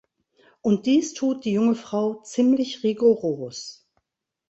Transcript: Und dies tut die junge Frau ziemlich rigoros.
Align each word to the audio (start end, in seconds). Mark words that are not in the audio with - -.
Und 0.63 0.87
dies 0.87 1.13
tut 1.13 1.45
die 1.45 1.51
junge 1.51 1.75
Frau 1.75 2.23
ziemlich 2.23 2.81
rigoros. 2.83 3.87